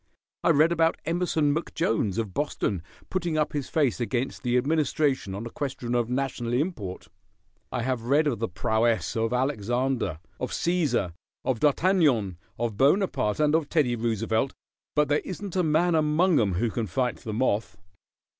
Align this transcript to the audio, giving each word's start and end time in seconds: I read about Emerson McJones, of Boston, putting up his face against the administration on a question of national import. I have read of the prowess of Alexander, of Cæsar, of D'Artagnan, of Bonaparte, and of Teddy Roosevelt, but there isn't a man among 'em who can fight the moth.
I 0.43 0.49
read 0.49 0.71
about 0.71 0.97
Emerson 1.05 1.53
McJones, 1.53 2.17
of 2.17 2.33
Boston, 2.33 2.81
putting 3.11 3.37
up 3.37 3.53
his 3.53 3.69
face 3.69 3.99
against 3.99 4.41
the 4.41 4.57
administration 4.57 5.35
on 5.35 5.45
a 5.45 5.51
question 5.51 5.93
of 5.93 6.09
national 6.09 6.53
import. 6.53 7.07
I 7.71 7.83
have 7.83 8.01
read 8.05 8.25
of 8.25 8.39
the 8.39 8.47
prowess 8.47 9.15
of 9.15 9.31
Alexander, 9.31 10.17
of 10.39 10.49
Cæsar, 10.49 11.13
of 11.45 11.59
D'Artagnan, 11.59 12.39
of 12.57 12.77
Bonaparte, 12.77 13.39
and 13.39 13.53
of 13.53 13.69
Teddy 13.69 13.95
Roosevelt, 13.95 14.53
but 14.95 15.07
there 15.07 15.21
isn't 15.23 15.55
a 15.55 15.61
man 15.61 15.93
among 15.93 16.39
'em 16.39 16.53
who 16.55 16.71
can 16.71 16.87
fight 16.87 17.17
the 17.17 17.31
moth. 17.31 17.77